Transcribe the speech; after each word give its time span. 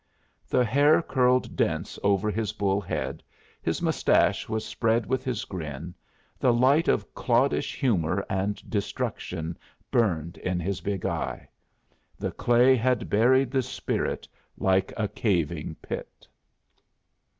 The 0.49 0.65
hair 0.65 0.99
curled 1.03 1.55
dense 1.55 1.99
over 2.01 2.31
his 2.31 2.53
bull 2.53 2.81
head, 2.81 3.21
his 3.61 3.83
mustache 3.83 4.49
was 4.49 4.65
spread 4.65 5.05
with 5.05 5.23
his 5.23 5.45
grin, 5.45 5.93
the 6.39 6.51
light 6.51 6.87
of 6.87 7.13
cloddish 7.13 7.75
humor 7.75 8.25
and 8.27 8.67
destruction 8.67 9.59
burned 9.91 10.37
in 10.39 10.59
his 10.59 10.81
big 10.81 11.05
eye. 11.05 11.47
The 12.17 12.31
clay 12.31 12.75
had 12.75 13.11
buried 13.11 13.51
the 13.51 13.61
spirit 13.61 14.27
like 14.57 14.91
a 14.97 15.07
caving 15.07 15.75
pit. 15.83 16.27